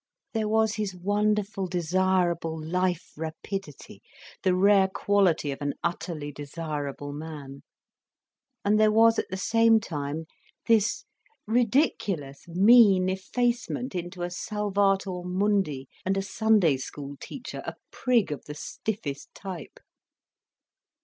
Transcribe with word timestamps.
There 0.33 0.47
was 0.47 0.77
his 0.77 0.95
wonderful, 0.95 1.67
desirable 1.67 2.59
life 2.59 3.11
rapidity, 3.15 4.01
the 4.41 4.55
rare 4.55 4.87
quality 4.87 5.51
of 5.51 5.61
an 5.61 5.75
utterly 5.83 6.31
desirable 6.31 7.13
man: 7.13 7.61
and 8.65 8.79
there 8.79 8.91
was 8.91 9.19
at 9.19 9.29
the 9.29 9.37
same 9.37 9.79
time 9.79 10.25
this 10.65 11.05
ridiculous, 11.45 12.47
mean 12.47 13.09
effacement 13.09 13.93
into 13.93 14.23
a 14.23 14.31
Salvator 14.31 15.21
Mundi 15.23 15.87
and 16.03 16.17
a 16.17 16.23
Sunday 16.23 16.77
school 16.77 17.15
teacher, 17.19 17.61
a 17.67 17.75
prig 17.91 18.31
of 18.31 18.45
the 18.45 18.55
stiffest 18.55 19.29
type. 19.35 19.79